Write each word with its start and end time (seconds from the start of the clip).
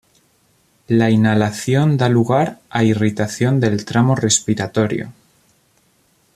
La 0.87 1.11
inhalación 1.11 1.95
da 1.95 2.09
lugar 2.09 2.57
a 2.71 2.83
irritación 2.83 3.59
del 3.59 3.85
tramo 3.85 4.15
respiratorio. 4.15 5.13